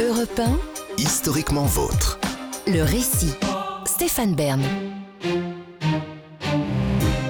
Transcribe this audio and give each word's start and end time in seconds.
Europe 0.00 0.38
1, 0.38 0.58
Historiquement 0.98 1.64
vôtre. 1.64 2.18
le 2.66 2.82
récit. 2.82 3.32
Stéphane 3.86 4.34
Bern. 4.34 4.62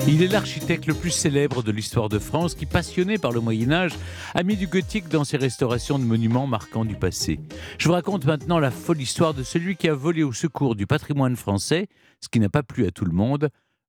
Il 0.08 0.22
est 0.22 0.28
l'architecte 0.28 0.86
le 0.86 0.94
plus 0.94 1.10
célèbre 1.10 1.62
de 1.62 1.70
l'histoire 1.72 2.08
de 2.08 2.18
France 2.18 2.54
qui, 2.54 2.66
passionné 2.66 3.18
par 3.18 3.32
le 3.32 3.40
Moyen 3.40 3.70
Âge, 3.72 3.92
a 4.34 4.42
mis 4.42 4.56
du 4.56 4.66
gothique 4.66 5.08
dans 5.08 5.24
ses 5.24 5.36
restaurations 5.36 5.98
de 5.98 6.04
monuments 6.04 6.46
marquants 6.46 6.84
du 6.84 6.94
passé. 6.96 7.38
Je 7.78 7.86
vous 7.86 7.94
raconte 7.94 8.24
maintenant 8.24 8.58
la 8.58 8.70
folle 8.70 9.00
histoire 9.00 9.34
de 9.34 9.42
celui 9.42 9.76
qui 9.76 9.88
a 9.88 9.94
volé 9.94 10.22
au 10.22 10.32
secours 10.32 10.74
du 10.74 10.86
patrimoine 10.86 11.36
français, 11.36 11.88
ce 12.20 12.28
qui 12.28 12.40
n'a 12.40 12.48
pas 12.48 12.62
plu 12.62 12.86
à 12.86 12.90
tout 12.90 13.04
le 13.04 13.12
monde, 13.12 13.48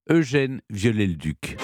Eugène 0.09 0.61
Viollet-le-Duc. 0.69 1.57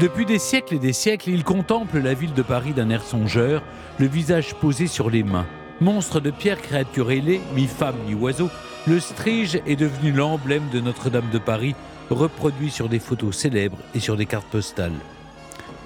Depuis 0.00 0.26
des 0.26 0.40
siècles 0.40 0.74
et 0.74 0.78
des 0.80 0.92
siècles, 0.92 1.30
il 1.30 1.44
contemple 1.44 1.98
la 1.98 2.14
ville 2.14 2.34
de 2.34 2.42
Paris 2.42 2.72
d'un 2.72 2.90
air 2.90 3.02
songeur, 3.02 3.62
le 4.00 4.06
visage 4.06 4.54
posé 4.54 4.88
sur 4.88 5.08
les 5.08 5.22
mains. 5.22 5.46
Monstre 5.80 6.18
de 6.18 6.32
pierre, 6.32 6.60
créature 6.60 7.12
ailée, 7.12 7.40
mi-femme, 7.54 7.94
mi-oiseau, 8.04 8.50
le 8.88 8.98
Strige 8.98 9.60
est 9.66 9.76
devenu 9.76 10.10
l'emblème 10.10 10.68
de 10.70 10.80
Notre-Dame 10.80 11.30
de 11.32 11.38
Paris, 11.38 11.76
reproduit 12.10 12.70
sur 12.70 12.88
des 12.88 12.98
photos 12.98 13.36
célèbres 13.36 13.78
et 13.94 14.00
sur 14.00 14.16
des 14.16 14.26
cartes 14.26 14.48
postales. 14.48 14.98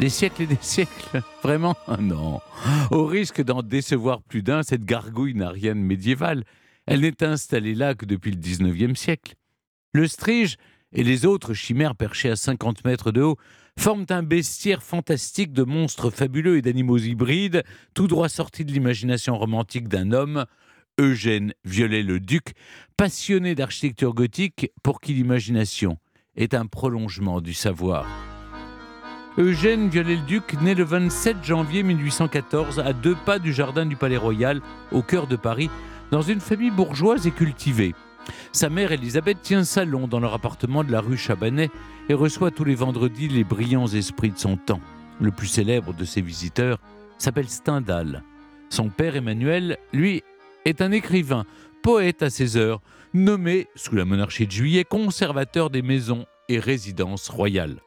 Des 0.00 0.08
siècles 0.08 0.42
et 0.42 0.46
des 0.46 0.58
siècles 0.62 1.20
Vraiment 1.42 1.76
Non. 2.00 2.40
Au 2.90 3.04
risque 3.04 3.42
d'en 3.42 3.62
décevoir 3.62 4.22
plus 4.22 4.42
d'un, 4.42 4.62
cette 4.62 4.86
gargouille 4.86 5.34
n'a 5.34 5.50
rien 5.50 5.74
de 5.74 5.80
médiéval. 5.80 6.44
Elle 6.86 7.00
n'est 7.00 7.22
installée 7.22 7.74
là 7.74 7.94
que 7.94 8.06
depuis 8.06 8.30
le 8.30 8.38
19e 8.38 8.94
siècle. 8.94 9.34
Le 9.92 10.08
Strige 10.08 10.56
et 10.92 11.04
les 11.04 11.26
autres 11.26 11.52
chimères 11.52 11.94
perchées 11.94 12.30
à 12.30 12.36
50 12.36 12.84
mètres 12.86 13.12
de 13.12 13.20
haut 13.20 13.36
forment 13.78 14.06
un 14.10 14.24
bestiaire 14.24 14.82
fantastique 14.82 15.52
de 15.52 15.62
monstres 15.62 16.10
fabuleux 16.10 16.58
et 16.58 16.62
d'animaux 16.62 16.98
hybrides, 16.98 17.62
tout 17.94 18.08
droit 18.08 18.28
sortis 18.28 18.64
de 18.64 18.72
l'imagination 18.72 19.38
romantique 19.38 19.88
d'un 19.88 20.10
homme, 20.10 20.46
Eugène 20.98 21.54
Viollet-le-Duc, 21.64 22.54
passionné 22.96 23.54
d'architecture 23.54 24.14
gothique 24.14 24.72
pour 24.82 25.00
qui 25.00 25.14
l'imagination 25.14 25.96
est 26.34 26.54
un 26.54 26.66
prolongement 26.66 27.40
du 27.40 27.54
savoir. 27.54 28.06
Eugène 29.38 29.88
Viollet-le-Duc 29.88 30.60
naît 30.60 30.74
le 30.74 30.84
27 30.84 31.44
janvier 31.44 31.84
1814 31.84 32.80
à 32.80 32.92
deux 32.92 33.16
pas 33.24 33.38
du 33.38 33.52
jardin 33.52 33.86
du 33.86 33.94
Palais 33.94 34.16
Royal, 34.16 34.60
au 34.90 35.02
cœur 35.02 35.28
de 35.28 35.36
Paris, 35.36 35.70
dans 36.10 36.22
une 36.22 36.40
famille 36.40 36.72
bourgeoise 36.72 37.28
et 37.28 37.30
cultivée. 37.30 37.94
Sa 38.52 38.70
mère 38.70 38.92
Elisabeth 38.92 39.42
tient 39.42 39.64
salon 39.64 40.08
dans 40.08 40.20
leur 40.20 40.34
appartement 40.34 40.84
de 40.84 40.92
la 40.92 41.00
rue 41.00 41.16
Chabanais 41.16 41.70
et 42.08 42.14
reçoit 42.14 42.50
tous 42.50 42.64
les 42.64 42.74
vendredis 42.74 43.28
les 43.28 43.44
brillants 43.44 43.86
esprits 43.86 44.30
de 44.30 44.38
son 44.38 44.56
temps. 44.56 44.80
Le 45.20 45.30
plus 45.30 45.46
célèbre 45.46 45.94
de 45.94 46.04
ses 46.04 46.20
visiteurs 46.20 46.78
s'appelle 47.18 47.48
Stendhal. 47.48 48.22
Son 48.70 48.88
père 48.88 49.16
Emmanuel, 49.16 49.78
lui, 49.92 50.22
est 50.64 50.82
un 50.82 50.92
écrivain, 50.92 51.44
poète 51.82 52.22
à 52.22 52.30
ses 52.30 52.56
heures, 52.56 52.80
nommé, 53.14 53.66
sous 53.74 53.94
la 53.94 54.04
monarchie 54.04 54.46
de 54.46 54.52
Juillet, 54.52 54.84
conservateur 54.84 55.70
des 55.70 55.82
maisons 55.82 56.26
et 56.48 56.58
résidences 56.58 57.28
royales. 57.28 57.80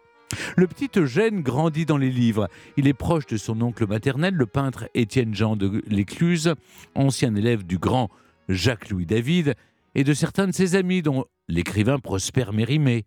Le 0.55 0.67
petit 0.67 0.89
Eugène 0.97 1.41
grandit 1.41 1.85
dans 1.85 1.97
les 1.97 2.09
livres. 2.09 2.47
Il 2.77 2.87
est 2.87 2.93
proche 2.93 3.25
de 3.27 3.37
son 3.37 3.61
oncle 3.61 3.85
maternel, 3.87 4.33
le 4.33 4.45
peintre 4.45 4.89
Étienne-Jean 4.93 5.55
de 5.55 5.83
l'Écluse, 5.87 6.55
ancien 6.95 7.35
élève 7.35 7.65
du 7.65 7.77
grand 7.77 8.09
Jacques-Louis 8.49 9.05
David, 9.05 9.55
et 9.95 10.03
de 10.03 10.13
certains 10.13 10.47
de 10.47 10.51
ses 10.51 10.75
amis, 10.75 11.01
dont 11.01 11.25
l'écrivain 11.47 11.99
Prosper 11.99 12.45
Mérimée. 12.53 13.05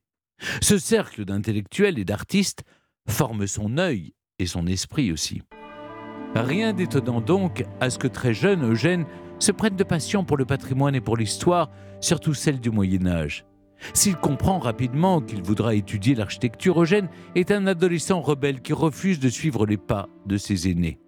Ce 0.61 0.79
cercle 0.79 1.25
d'intellectuels 1.25 1.99
et 1.99 2.05
d'artistes 2.05 2.63
forme 3.09 3.47
son 3.47 3.79
œil 3.79 4.15
et 4.39 4.47
son 4.47 4.67
esprit 4.67 5.13
aussi. 5.13 5.43
Rien 6.35 6.73
d'étonnant 6.73 7.21
donc 7.21 7.65
à 7.81 7.91
ce 7.91 7.99
que 7.99 8.09
très 8.09 8.35
jeune 8.35 8.65
Eugène 8.65 9.07
se 9.39 9.53
prenne 9.53 9.77
de 9.77 9.85
passion 9.85 10.25
pour 10.25 10.37
le 10.37 10.45
patrimoine 10.45 10.95
et 10.95 11.01
pour 11.01 11.17
l'histoire, 11.17 11.71
surtout 12.01 12.35
celle 12.35 12.61
du 12.61 12.71
Moyen 12.71 13.07
Âge. 13.07 13.45
S'il 13.93 14.17
comprend 14.17 14.59
rapidement 14.59 15.21
qu'il 15.21 15.43
voudra 15.43 15.75
étudier 15.75 16.15
l'architecture, 16.15 16.81
Eugène 16.81 17.09
est 17.35 17.51
un 17.51 17.67
adolescent 17.67 18.21
rebelle 18.21 18.63
qui 18.63 18.73
refuse 18.73 19.21
de 19.21 19.29
suivre 19.29 19.67
les 19.67 19.77
pas 19.77 20.09
de 20.27 20.37
ses 20.37 20.69
aînés. 20.71 20.99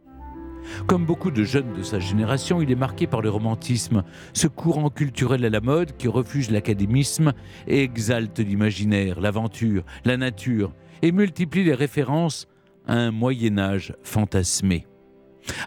Comme 0.86 1.04
beaucoup 1.04 1.30
de 1.30 1.44
jeunes 1.44 1.72
de 1.72 1.82
sa 1.82 1.98
génération, 1.98 2.60
il 2.60 2.70
est 2.70 2.76
marqué 2.76 3.06
par 3.06 3.22
le 3.22 3.30
romantisme, 3.30 4.04
ce 4.32 4.46
courant 4.46 4.90
culturel 4.90 5.44
à 5.44 5.50
la 5.50 5.60
mode 5.60 5.96
qui 5.96 6.08
refuse 6.08 6.50
l'académisme 6.50 7.32
et 7.66 7.82
exalte 7.82 8.38
l'imaginaire, 8.38 9.20
l'aventure, 9.20 9.84
la 10.04 10.16
nature 10.16 10.72
et 11.02 11.12
multiplie 11.12 11.64
les 11.64 11.74
références 11.74 12.46
à 12.86 12.94
un 12.94 13.10
Moyen 13.10 13.58
Âge 13.58 13.94
fantasmé. 14.02 14.86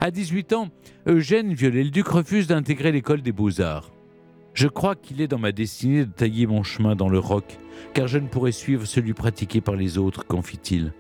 À 0.02 0.12
18 0.12 0.54
ans, 0.54 0.70
Eugène 1.08 1.54
Viollet-le-Duc 1.54 2.08
refuse 2.08 2.48
d'intégrer 2.48 2.92
l'école 2.92 3.22
des 3.22 3.32
beaux-arts. 3.32 3.92
Je 4.54 4.68
crois 4.68 4.96
qu'il 4.96 5.22
est 5.22 5.28
dans 5.28 5.40
ma 5.40 5.52
destinée 5.52 6.06
de 6.06 6.12
tailler 6.12 6.48
mon 6.48 6.64
chemin 6.64 6.96
dans 6.96 7.08
le 7.08 7.20
roc, 7.20 7.58
car 7.94 8.08
je 8.08 8.18
ne 8.18 8.28
pourrais 8.28 8.52
suivre 8.52 8.86
celui 8.86 9.14
pratiqué 9.14 9.62
par 9.62 9.76
les 9.76 9.98
autres, 9.98 10.26
confie-t-il. 10.26 10.92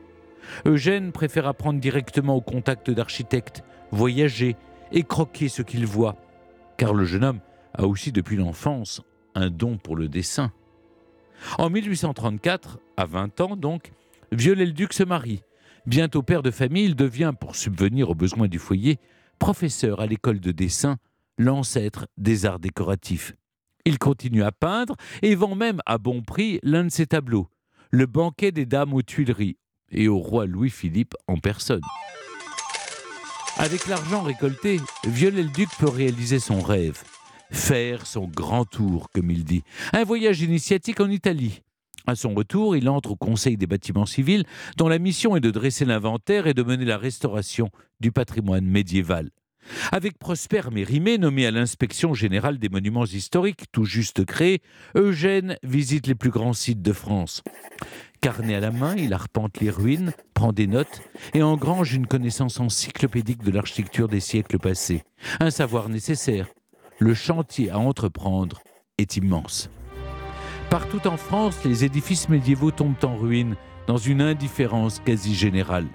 Eugène 0.65 1.11
préfère 1.11 1.47
apprendre 1.47 1.79
directement 1.79 2.35
au 2.35 2.41
contact 2.41 2.89
d'architectes, 2.89 3.63
voyager 3.91 4.55
et 4.91 5.03
croquer 5.03 5.49
ce 5.49 5.61
qu'il 5.61 5.85
voit, 5.85 6.15
car 6.77 6.93
le 6.93 7.05
jeune 7.05 7.23
homme 7.23 7.39
a 7.73 7.85
aussi 7.85 8.11
depuis 8.11 8.37
l'enfance 8.37 9.01
un 9.35 9.49
don 9.49 9.77
pour 9.77 9.95
le 9.95 10.07
dessin. 10.07 10.51
En 11.57 11.69
1834, 11.69 12.79
à 12.97 13.05
20 13.05 13.41
ans 13.41 13.55
donc, 13.55 13.91
Viollet-le-Duc 14.31 14.93
se 14.93 15.03
marie. 15.03 15.41
Bientôt 15.85 16.21
père 16.21 16.43
de 16.43 16.51
famille, 16.51 16.85
il 16.85 16.95
devient, 16.95 17.33
pour 17.39 17.55
subvenir 17.55 18.09
aux 18.09 18.15
besoins 18.15 18.47
du 18.47 18.59
foyer, 18.59 18.99
professeur 19.39 20.01
à 20.01 20.05
l'école 20.05 20.39
de 20.39 20.51
dessin, 20.51 20.97
l'ancêtre 21.37 22.07
des 22.17 22.45
arts 22.45 22.59
décoratifs. 22.59 23.33
Il 23.85 23.97
continue 23.97 24.43
à 24.43 24.51
peindre 24.51 24.95
et 25.21 25.35
vend 25.35 25.55
même 25.55 25.81
à 25.85 25.97
bon 25.97 26.21
prix 26.21 26.59
l'un 26.63 26.83
de 26.83 26.89
ses 26.89 27.07
tableaux, 27.07 27.47
Le 27.91 28.05
banquet 28.05 28.51
des 28.51 28.65
dames 28.65 28.93
aux 28.93 29.01
Tuileries, 29.01 29.57
et 29.91 30.07
au 30.07 30.19
roi 30.19 30.45
Louis-Philippe 30.45 31.15
en 31.27 31.37
personne. 31.37 31.81
Avec 33.59 33.87
l'argent 33.87 34.21
récolté, 34.21 34.79
Viollet-le-Duc 35.05 35.67
peut 35.79 35.89
réaliser 35.89 36.39
son 36.39 36.61
rêve, 36.61 37.03
faire 37.51 38.05
son 38.05 38.25
grand 38.25 38.63
tour, 38.63 39.09
comme 39.13 39.29
il 39.29 39.43
dit, 39.43 39.63
un 39.91 40.05
voyage 40.05 40.39
initiatique 40.39 41.01
en 41.01 41.09
Italie. 41.09 41.61
À 42.07 42.15
son 42.15 42.33
retour, 42.33 42.77
il 42.77 42.87
entre 42.87 43.11
au 43.11 43.15
Conseil 43.17 43.57
des 43.57 43.67
bâtiments 43.67 44.05
civils, 44.05 44.45
dont 44.77 44.87
la 44.87 44.97
mission 44.97 45.35
est 45.35 45.41
de 45.41 45.51
dresser 45.51 45.83
l'inventaire 45.83 46.47
et 46.47 46.53
de 46.53 46.63
mener 46.63 46.85
la 46.85 46.97
restauration 46.97 47.69
du 47.99 48.13
patrimoine 48.13 48.65
médiéval. 48.65 49.29
Avec 49.91 50.17
Prosper 50.17 50.61
Mérimée, 50.71 51.17
nommé 51.17 51.45
à 51.45 51.51
l'inspection 51.51 52.13
générale 52.13 52.59
des 52.59 52.69
monuments 52.69 53.05
historiques, 53.05 53.65
tout 53.73 53.83
juste 53.83 54.23
créé, 54.23 54.61
Eugène 54.95 55.57
visite 55.63 56.07
les 56.07 56.15
plus 56.15 56.29
grands 56.29 56.53
sites 56.53 56.81
de 56.81 56.93
France. 56.93 57.43
Carnet 58.21 58.55
à 58.55 58.59
la 58.59 58.71
main, 58.71 58.95
il 58.97 59.13
arpente 59.13 59.61
les 59.61 59.69
ruines, 59.69 60.11
prend 60.33 60.51
des 60.51 60.67
notes 60.67 61.01
et 61.33 61.41
engrange 61.41 61.93
une 61.93 62.05
connaissance 62.05 62.59
encyclopédique 62.59 63.43
de 63.43 63.51
l'architecture 63.51 64.09
des 64.09 64.19
siècles 64.19 64.59
passés. 64.59 65.03
Un 65.39 65.51
savoir 65.51 65.87
nécessaire. 65.87 66.47
Le 66.99 67.13
chantier 67.13 67.69
à 67.69 67.79
entreprendre 67.79 68.61
est 68.97 69.15
immense. 69.15 69.69
Partout 70.69 71.07
en 71.07 71.15
France, 71.15 71.63
les 71.63 71.85
édifices 71.85 72.27
médiévaux 72.27 72.71
tombent 72.71 73.03
en 73.03 73.15
ruine 73.15 73.55
dans 73.87 73.97
une 73.97 74.21
indifférence 74.21 74.99
quasi 74.99 75.33
générale. 75.33 75.87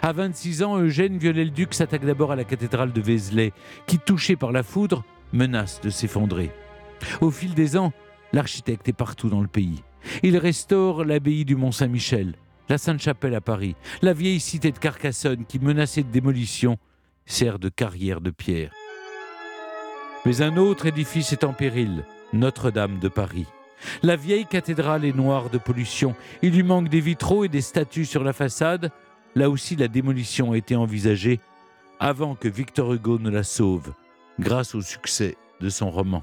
À 0.00 0.12
26 0.12 0.62
ans, 0.62 0.78
Eugène 0.78 1.18
Viollet-le-Duc 1.18 1.74
s'attaque 1.74 2.06
d'abord 2.06 2.30
à 2.30 2.36
la 2.36 2.44
cathédrale 2.44 2.92
de 2.92 3.00
Vézelay, 3.00 3.52
qui, 3.86 3.98
touchée 3.98 4.36
par 4.36 4.52
la 4.52 4.62
foudre, 4.62 5.04
menace 5.32 5.80
de 5.80 5.90
s'effondrer. 5.90 6.52
Au 7.20 7.32
fil 7.32 7.52
des 7.54 7.76
ans, 7.76 7.92
l'architecte 8.32 8.88
est 8.88 8.94
partout 8.94 9.28
dans 9.28 9.40
le 9.40 9.48
pays. 9.48 9.82
Il 10.22 10.36
restaure 10.36 11.04
l'abbaye 11.04 11.44
du 11.44 11.56
Mont-Saint-Michel, 11.56 12.34
la 12.68 12.78
Sainte-Chapelle 12.78 13.34
à 13.34 13.40
Paris, 13.40 13.76
la 14.02 14.12
vieille 14.12 14.40
cité 14.40 14.72
de 14.72 14.78
Carcassonne 14.78 15.44
qui, 15.46 15.58
menacée 15.58 16.02
de 16.02 16.10
démolition, 16.10 16.78
sert 17.26 17.58
de 17.58 17.68
carrière 17.68 18.20
de 18.20 18.30
pierre. 18.30 18.72
Mais 20.26 20.42
un 20.42 20.56
autre 20.56 20.86
édifice 20.86 21.32
est 21.32 21.44
en 21.44 21.52
péril, 21.52 22.04
Notre-Dame 22.32 22.98
de 22.98 23.08
Paris. 23.08 23.46
La 24.02 24.16
vieille 24.16 24.46
cathédrale 24.46 25.04
est 25.04 25.16
noire 25.16 25.50
de 25.50 25.58
pollution. 25.58 26.14
Il 26.42 26.54
lui 26.54 26.62
manque 26.62 26.88
des 26.88 27.00
vitraux 27.00 27.44
et 27.44 27.48
des 27.48 27.60
statues 27.60 28.06
sur 28.06 28.24
la 28.24 28.32
façade. 28.32 28.90
Là 29.34 29.50
aussi, 29.50 29.76
la 29.76 29.88
démolition 29.88 30.52
a 30.52 30.56
été 30.56 30.76
envisagée 30.76 31.40
avant 32.00 32.34
que 32.34 32.48
Victor 32.48 32.94
Hugo 32.94 33.18
ne 33.18 33.30
la 33.30 33.42
sauve, 33.42 33.92
grâce 34.40 34.74
au 34.74 34.80
succès 34.80 35.36
de 35.60 35.68
son 35.68 35.90
roman. 35.90 36.22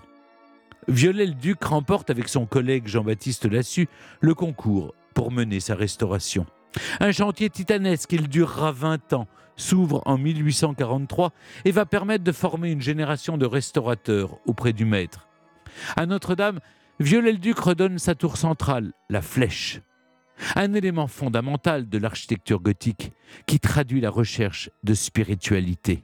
Viollet-le-Duc 0.87 1.63
remporte 1.63 2.09
avec 2.09 2.27
son 2.27 2.45
collègue 2.45 2.87
Jean-Baptiste 2.87 3.45
Lassus 3.45 3.87
le 4.19 4.33
concours 4.33 4.95
pour 5.13 5.31
mener 5.31 5.59
sa 5.59 5.75
restauration. 5.75 6.45
Un 6.99 7.11
chantier 7.11 7.49
titanesque, 7.49 8.13
il 8.13 8.29
durera 8.29 8.71
20 8.71 9.13
ans, 9.13 9.27
s'ouvre 9.57 10.01
en 10.05 10.17
1843 10.17 11.31
et 11.65 11.71
va 11.71 11.85
permettre 11.85 12.23
de 12.23 12.31
former 12.31 12.71
une 12.71 12.81
génération 12.81 13.37
de 13.37 13.45
restaurateurs 13.45 14.39
auprès 14.45 14.73
du 14.73 14.85
maître. 14.85 15.27
À 15.95 16.05
Notre-Dame, 16.05 16.59
Viollet-le-Duc 16.99 17.57
redonne 17.57 17.97
sa 17.97 18.15
tour 18.15 18.37
centrale, 18.37 18.93
la 19.09 19.21
flèche. 19.21 19.81
Un 20.55 20.73
élément 20.73 21.07
fondamental 21.07 21.89
de 21.89 21.97
l'architecture 21.97 22.59
gothique 22.59 23.11
qui 23.45 23.59
traduit 23.59 24.01
la 24.01 24.09
recherche 24.09 24.69
de 24.83 24.93
spiritualité. 24.93 26.03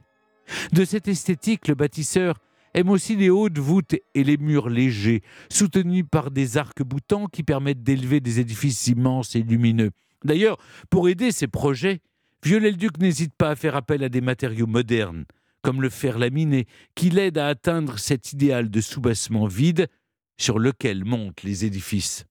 De 0.72 0.84
cette 0.84 1.08
esthétique, 1.08 1.68
le 1.68 1.74
bâtisseur 1.74 2.38
aime 2.74 2.90
aussi 2.90 3.16
les 3.16 3.30
hautes 3.30 3.58
voûtes 3.58 3.96
et 4.14 4.24
les 4.24 4.36
murs 4.36 4.68
légers, 4.68 5.22
soutenus 5.50 6.04
par 6.10 6.30
des 6.30 6.56
arcs 6.56 6.82
boutants 6.82 7.26
qui 7.26 7.42
permettent 7.42 7.82
d'élever 7.82 8.20
des 8.20 8.40
édifices 8.40 8.86
immenses 8.86 9.36
et 9.36 9.42
lumineux. 9.42 9.90
D'ailleurs, 10.24 10.58
pour 10.90 11.08
aider 11.08 11.30
ces 11.32 11.46
projets, 11.46 12.00
Viollet-le-Duc 12.44 12.98
n'hésite 12.98 13.34
pas 13.34 13.50
à 13.50 13.56
faire 13.56 13.74
appel 13.74 14.04
à 14.04 14.08
des 14.08 14.20
matériaux 14.20 14.66
modernes, 14.66 15.24
comme 15.62 15.82
le 15.82 15.90
fer 15.90 16.18
laminé, 16.18 16.66
qui 16.94 17.10
l'aide 17.10 17.38
à 17.38 17.48
atteindre 17.48 17.98
cet 17.98 18.32
idéal 18.32 18.70
de 18.70 18.80
soubassement 18.80 19.46
vide 19.46 19.88
sur 20.36 20.58
lequel 20.58 21.04
montent 21.04 21.42
les 21.42 21.64
édifices. 21.64 22.26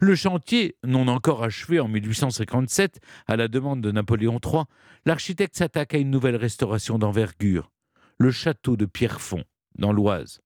Le 0.00 0.16
chantier, 0.16 0.76
non 0.84 1.06
encore 1.06 1.44
achevé 1.44 1.78
en 1.78 1.86
1857, 1.86 2.98
à 3.28 3.36
la 3.36 3.46
demande 3.46 3.80
de 3.80 3.92
Napoléon 3.92 4.40
III, 4.44 4.64
l'architecte 5.06 5.56
s'attaque 5.56 5.94
à 5.94 5.98
une 5.98 6.10
nouvelle 6.10 6.34
restauration 6.34 6.98
d'envergure, 6.98 7.70
le 8.18 8.32
château 8.32 8.76
de 8.76 8.86
Pierrefonds, 8.86 9.44
dans 9.78 9.92
l'Oise. 9.92 10.40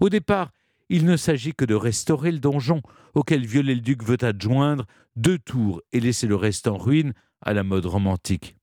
Au 0.00 0.08
départ, 0.08 0.50
il 0.88 1.04
ne 1.04 1.16
s'agit 1.16 1.54
que 1.54 1.64
de 1.64 1.74
restaurer 1.74 2.32
le 2.32 2.38
donjon, 2.38 2.82
auquel 3.14 3.46
Viollet-le-Duc 3.46 4.02
veut 4.02 4.22
adjoindre 4.22 4.86
deux 5.16 5.38
tours 5.38 5.82
et 5.92 6.00
laisser 6.00 6.26
le 6.26 6.36
reste 6.36 6.66
en 6.66 6.76
ruine 6.76 7.12
à 7.42 7.52
la 7.52 7.62
mode 7.62 7.86
romantique. 7.86 8.56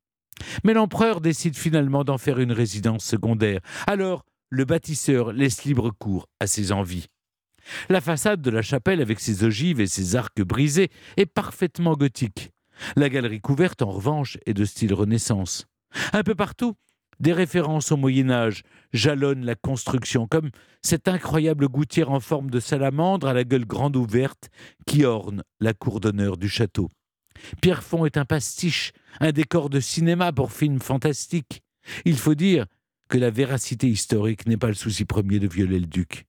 Mais 0.63 0.73
l'empereur 0.73 1.21
décide 1.21 1.55
finalement 1.55 2.03
d'en 2.03 2.17
faire 2.17 2.39
une 2.39 2.51
résidence 2.51 3.05
secondaire. 3.05 3.61
Alors, 3.87 4.25
le 4.49 4.65
bâtisseur 4.65 5.33
laisse 5.33 5.63
libre 5.63 5.91
cours 5.91 6.27
à 6.39 6.47
ses 6.47 6.71
envies. 6.71 7.07
La 7.89 8.01
façade 8.01 8.41
de 8.41 8.51
la 8.51 8.61
chapelle, 8.61 9.01
avec 9.01 9.19
ses 9.19 9.43
ogives 9.43 9.79
et 9.79 9.87
ses 9.87 10.15
arcs 10.15 10.41
brisés, 10.41 10.89
est 11.17 11.25
parfaitement 11.25 11.93
gothique. 11.93 12.51
La 12.95 13.09
galerie 13.09 13.41
couverte, 13.41 13.81
en 13.81 13.91
revanche, 13.91 14.37
est 14.45 14.53
de 14.53 14.65
style 14.65 14.93
Renaissance. 14.93 15.65
Un 16.13 16.23
peu 16.23 16.35
partout, 16.35 16.75
des 17.19 17.33
références 17.33 17.91
au 17.91 17.97
Moyen 17.97 18.29
Âge 18.29 18.63
jalonnent 18.94 19.45
la 19.45 19.56
construction, 19.56 20.27
comme 20.27 20.50
cette 20.81 21.07
incroyable 21.07 21.67
gouttière 21.67 22.12
en 22.12 22.19
forme 22.19 22.50
de 22.50 22.59
salamandre 22.59 23.27
à 23.27 23.33
la 23.33 23.44
gueule 23.44 23.65
grande 23.65 23.95
ouverte 23.95 24.50
qui 24.85 25.06
orne 25.06 25.44
la 25.59 25.73
cour 25.73 26.00
d'honneur 26.00 26.38
du 26.38 26.50
château. 26.50 26.89
Pierrefonds 27.62 28.06
est 28.06 28.17
un 28.17 28.25
pastiche, 28.25 28.91
un 29.19 29.31
décor 29.31 29.69
de 29.69 29.79
cinéma 29.79 30.31
pour 30.31 30.51
film 30.51 30.79
fantastique. 30.79 31.62
Il 32.06 32.17
faut 32.17 32.35
dire 32.35 32.65
que 33.09 33.17
la 33.17 33.29
véracité 33.29 33.88
historique 33.88 34.47
n'est 34.47 34.57
pas 34.57 34.67
le 34.67 34.73
souci 34.73 35.06
premier 35.06 35.39
de 35.39 35.47
Viollet-le-Duc. 35.47 36.25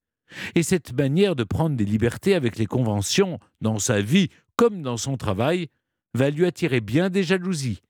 Et 0.55 0.63
cette 0.63 0.93
manière 0.93 1.37
de 1.37 1.45
prendre 1.45 1.77
des 1.77 1.85
libertés 1.85 2.35
avec 2.35 2.57
les 2.57 2.67
conventions, 2.67 3.39
dans 3.61 3.79
sa 3.79 4.01
vie 4.01 4.29
comme 4.57 4.83
dans 4.83 4.97
son 4.97 5.17
travail, 5.17 5.69
va 6.15 6.31
lui 6.31 6.47
attirer 6.47 6.81
bien 6.81 7.11
des 7.11 7.23
jalousies, 7.23 7.81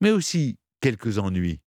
mais 0.00 0.10
aussi 0.10 0.58
quelques 0.80 1.18
ennuis. 1.18 1.60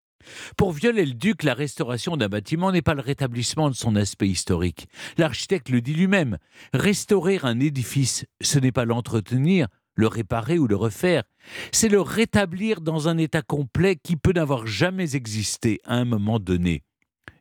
Pour 0.57 0.71
Viollet-le-Duc, 0.71 1.43
la 1.43 1.53
restauration 1.53 2.17
d'un 2.17 2.29
bâtiment 2.29 2.71
n'est 2.71 2.81
pas 2.81 2.93
le 2.93 3.01
rétablissement 3.01 3.69
de 3.69 3.75
son 3.75 3.95
aspect 3.95 4.27
historique. 4.27 4.87
L'architecte 5.17 5.69
le 5.69 5.81
dit 5.81 5.93
lui-même. 5.93 6.37
Restaurer 6.73 7.39
un 7.43 7.59
édifice, 7.59 8.25
ce 8.41 8.59
n'est 8.59 8.71
pas 8.71 8.85
l'entretenir, 8.85 9.67
le 9.95 10.07
réparer 10.07 10.57
ou 10.57 10.67
le 10.67 10.75
refaire, 10.75 11.23
c'est 11.71 11.89
le 11.89 12.01
rétablir 12.01 12.81
dans 12.81 13.07
un 13.07 13.17
état 13.17 13.41
complet 13.41 13.97
qui 14.01 14.15
peut 14.15 14.33
n'avoir 14.33 14.65
jamais 14.65 15.15
existé 15.15 15.79
à 15.85 15.95
un 15.95 16.05
moment 16.05 16.39
donné. 16.39 16.83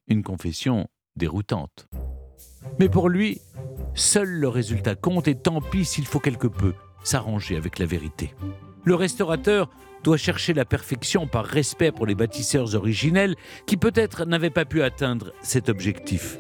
Une 0.08 0.22
confession 0.22 0.88
déroutante. 1.16 1.88
Mais 2.78 2.88
pour 2.88 3.08
lui, 3.08 3.40
seul 3.94 4.28
le 4.28 4.48
résultat 4.48 4.94
compte 4.94 5.28
et 5.28 5.34
tant 5.34 5.60
pis 5.60 5.84
s'il 5.84 6.06
faut 6.06 6.20
quelque 6.20 6.46
peu 6.46 6.74
s'arranger 7.02 7.56
avec 7.56 7.78
la 7.78 7.86
vérité. 7.86 8.34
Le 8.84 8.94
restaurateur 8.94 9.68
doit 10.02 10.16
chercher 10.16 10.54
la 10.54 10.64
perfection 10.64 11.26
par 11.26 11.44
respect 11.44 11.92
pour 11.92 12.06
les 12.06 12.14
bâtisseurs 12.14 12.74
originels 12.74 13.36
qui 13.66 13.76
peut-être 13.76 14.24
n'avaient 14.24 14.50
pas 14.50 14.64
pu 14.64 14.82
atteindre 14.82 15.32
cet 15.42 15.68
objectif. 15.68 16.38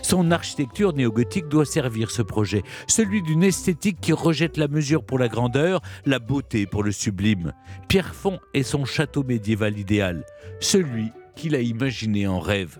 Son 0.00 0.30
architecture 0.30 0.94
néogothique 0.94 1.48
doit 1.48 1.66
servir 1.66 2.10
ce 2.10 2.22
projet, 2.22 2.62
celui 2.86 3.22
d'une 3.22 3.42
esthétique 3.42 4.00
qui 4.00 4.12
rejette 4.12 4.56
la 4.56 4.68
mesure 4.68 5.04
pour 5.04 5.18
la 5.18 5.28
grandeur, 5.28 5.80
la 6.06 6.18
beauté 6.18 6.66
pour 6.66 6.82
le 6.82 6.92
sublime. 6.92 7.52
Pierrefonds 7.88 8.38
est 8.54 8.62
son 8.62 8.84
château 8.84 9.22
médiéval 9.22 9.78
idéal, 9.78 10.24
celui 10.60 11.10
qu'il 11.36 11.54
a 11.54 11.60
imaginé 11.60 12.26
en 12.26 12.40
rêve. 12.40 12.78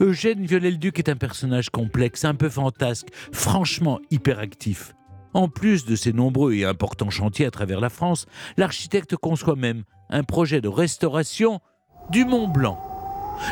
Eugène 0.00 0.44
Viollet-le-Duc 0.46 0.98
est 0.98 1.10
un 1.10 1.16
personnage 1.16 1.70
complexe, 1.70 2.24
un 2.24 2.34
peu 2.34 2.48
fantasque, 2.48 3.08
franchement 3.32 4.00
hyperactif. 4.10 4.94
En 5.36 5.48
plus 5.48 5.84
de 5.84 5.96
ses 5.96 6.14
nombreux 6.14 6.54
et 6.54 6.64
importants 6.64 7.10
chantiers 7.10 7.44
à 7.44 7.50
travers 7.50 7.78
la 7.78 7.90
France, 7.90 8.24
l'architecte 8.56 9.16
conçoit 9.16 9.54
même 9.54 9.82
un 10.08 10.22
projet 10.22 10.62
de 10.62 10.68
restauration 10.68 11.60
du 12.10 12.24
Mont 12.24 12.48
Blanc. 12.48 12.80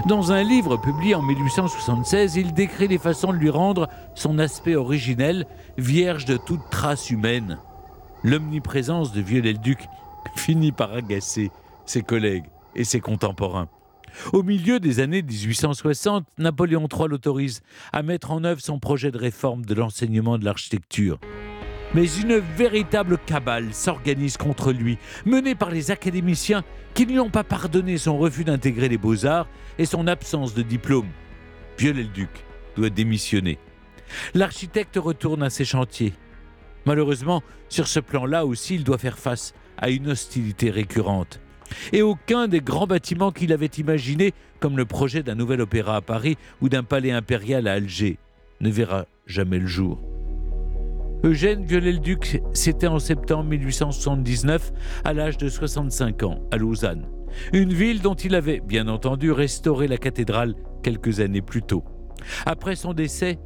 Dans 0.06 0.32
un 0.32 0.42
livre 0.42 0.78
publié 0.78 1.14
en 1.14 1.20
1876, 1.20 2.36
il 2.36 2.54
décrit 2.54 2.88
les 2.88 2.96
façons 2.96 3.34
de 3.34 3.36
lui 3.36 3.50
rendre 3.50 3.90
son 4.14 4.38
aspect 4.38 4.76
originel, 4.76 5.44
vierge 5.76 6.24
de 6.24 6.38
toute 6.38 6.62
trace 6.70 7.10
humaine. 7.10 7.58
L'omniprésence 8.22 9.12
de 9.12 9.20
Viollet-le-Duc 9.20 9.84
finit 10.36 10.72
par 10.72 10.94
agacer 10.94 11.50
ses 11.84 12.00
collègues 12.00 12.46
et 12.74 12.84
ses 12.84 13.00
contemporains. 13.00 13.68
Au 14.32 14.42
milieu 14.42 14.80
des 14.80 15.00
années 15.00 15.20
1860, 15.20 16.24
Napoléon 16.38 16.88
III 16.90 17.08
l'autorise 17.08 17.60
à 17.92 18.02
mettre 18.02 18.30
en 18.30 18.42
œuvre 18.44 18.62
son 18.62 18.78
projet 18.78 19.10
de 19.10 19.18
réforme 19.18 19.66
de 19.66 19.74
l'enseignement 19.74 20.38
de 20.38 20.46
l'architecture. 20.46 21.18
Mais 21.94 22.12
une 22.16 22.38
véritable 22.38 23.18
cabale 23.24 23.72
s'organise 23.72 24.36
contre 24.36 24.72
lui, 24.72 24.98
menée 25.24 25.54
par 25.54 25.70
les 25.70 25.92
académiciens 25.92 26.64
qui 26.92 27.06
ne 27.06 27.12
lui 27.12 27.20
ont 27.20 27.30
pas 27.30 27.44
pardonné 27.44 27.98
son 27.98 28.18
refus 28.18 28.44
d'intégrer 28.44 28.88
les 28.88 28.98
beaux-arts 28.98 29.48
et 29.78 29.86
son 29.86 30.08
absence 30.08 30.54
de 30.54 30.62
diplôme. 30.62 31.08
Viollet-le-Duc 31.78 32.30
doit 32.76 32.90
démissionner. 32.90 33.58
L'architecte 34.34 34.96
retourne 34.96 35.42
à 35.42 35.50
ses 35.50 35.64
chantiers. 35.64 36.14
Malheureusement, 36.84 37.42
sur 37.68 37.86
ce 37.86 38.00
plan-là 38.00 38.44
aussi, 38.44 38.74
il 38.74 38.84
doit 38.84 38.98
faire 38.98 39.18
face 39.18 39.54
à 39.78 39.90
une 39.90 40.10
hostilité 40.10 40.70
récurrente. 40.70 41.40
Et 41.92 42.02
aucun 42.02 42.48
des 42.48 42.60
grands 42.60 42.86
bâtiments 42.86 43.32
qu'il 43.32 43.52
avait 43.52 43.66
imaginés, 43.66 44.34
comme 44.60 44.76
le 44.76 44.84
projet 44.84 45.22
d'un 45.22 45.34
nouvel 45.34 45.60
opéra 45.60 45.96
à 45.96 46.00
Paris 46.00 46.36
ou 46.60 46.68
d'un 46.68 46.82
palais 46.82 47.12
impérial 47.12 47.66
à 47.68 47.74
Alger, 47.74 48.18
ne 48.60 48.70
verra 48.70 49.06
jamais 49.26 49.58
le 49.58 49.66
jour. 49.66 50.13
Eugène 51.24 51.64
Viollet-le-Duc 51.64 52.42
c'était 52.52 52.86
en 52.86 52.98
septembre 52.98 53.44
1879 53.44 54.72
à 55.04 55.14
l'âge 55.14 55.38
de 55.38 55.48
65 55.48 56.22
ans 56.22 56.46
à 56.50 56.58
Lausanne, 56.58 57.06
une 57.54 57.72
ville 57.72 58.02
dont 58.02 58.14
il 58.14 58.34
avait 58.34 58.60
bien 58.60 58.88
entendu 58.88 59.32
restauré 59.32 59.88
la 59.88 59.96
cathédrale 59.96 60.54
quelques 60.82 61.20
années 61.20 61.40
plus 61.40 61.62
tôt. 61.62 61.82
Après 62.44 62.76
son 62.76 62.92
décès, 62.92 63.38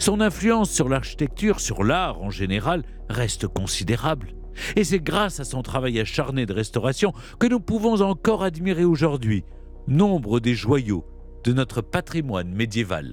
son 0.00 0.20
influence 0.20 0.70
sur 0.70 0.88
l'architecture, 0.88 1.60
sur 1.60 1.84
l'art 1.84 2.20
en 2.20 2.30
général, 2.30 2.82
reste 3.08 3.46
considérable. 3.46 4.34
Et 4.74 4.82
c'est 4.82 4.98
grâce 4.98 5.38
à 5.38 5.44
son 5.44 5.62
travail 5.62 6.00
acharné 6.00 6.46
de 6.46 6.52
restauration 6.52 7.12
que 7.38 7.46
nous 7.46 7.60
pouvons 7.60 8.00
encore 8.00 8.42
admirer 8.42 8.84
aujourd'hui 8.84 9.44
nombre 9.86 10.40
des 10.40 10.54
joyaux 10.54 11.06
de 11.44 11.52
notre 11.52 11.80
patrimoine 11.80 12.52
médiéval. 12.52 13.06